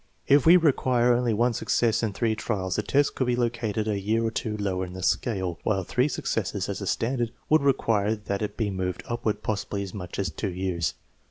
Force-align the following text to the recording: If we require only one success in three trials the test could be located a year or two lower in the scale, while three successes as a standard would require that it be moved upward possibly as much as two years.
If 0.27 0.47
we 0.47 0.57
require 0.57 1.13
only 1.13 1.31
one 1.31 1.53
success 1.53 2.01
in 2.01 2.13
three 2.13 2.33
trials 2.35 2.75
the 2.75 2.81
test 2.81 3.13
could 3.13 3.27
be 3.27 3.35
located 3.35 3.87
a 3.87 3.99
year 3.99 4.23
or 4.25 4.31
two 4.31 4.57
lower 4.57 4.83
in 4.83 4.93
the 4.93 5.03
scale, 5.03 5.59
while 5.61 5.83
three 5.83 6.07
successes 6.07 6.67
as 6.67 6.81
a 6.81 6.87
standard 6.87 7.31
would 7.49 7.61
require 7.61 8.15
that 8.15 8.41
it 8.41 8.57
be 8.57 8.71
moved 8.71 9.03
upward 9.07 9.43
possibly 9.43 9.83
as 9.83 9.93
much 9.93 10.17
as 10.17 10.31
two 10.31 10.49
years. 10.49 10.95